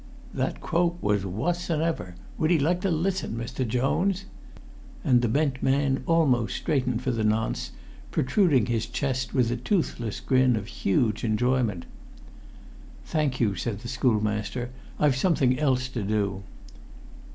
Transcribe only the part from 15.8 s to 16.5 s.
to do."